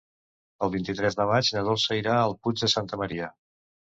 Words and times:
El 0.67 0.71
vint-i-tres 0.75 1.17
de 1.19 1.27
maig 1.33 1.51
na 1.57 1.63
Dolça 1.67 1.97
irà 1.99 2.17
al 2.21 2.35
Puig 2.47 2.63
de 2.65 2.73
Santa 2.75 2.99
Maria. 3.05 3.29